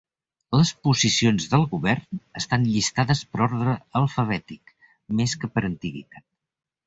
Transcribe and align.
Les 0.59 0.69
posicions 0.85 1.43
del 1.51 1.65
govern 1.73 2.21
estan 2.39 2.65
llistades 2.69 3.21
per 3.33 3.43
ordre 3.47 3.75
alfabètic, 4.01 4.75
més 5.21 5.39
que 5.43 5.51
per 5.57 5.65
antiguitat. 5.69 6.27